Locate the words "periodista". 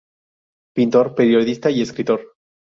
1.13-1.69